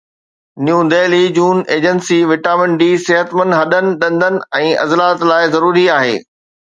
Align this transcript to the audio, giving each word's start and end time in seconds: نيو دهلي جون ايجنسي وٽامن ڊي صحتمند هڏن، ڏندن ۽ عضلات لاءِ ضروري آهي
نيو 0.67 0.77
دهلي 0.93 1.19
جون 1.35 1.59
ايجنسي 1.75 2.17
وٽامن 2.31 2.73
ڊي 2.81 2.89
صحتمند 3.03 3.57
هڏن، 3.59 3.93
ڏندن 4.05 4.41
۽ 4.63 4.73
عضلات 4.85 5.27
لاءِ 5.33 5.53
ضروري 5.59 5.85
آهي 5.99 6.19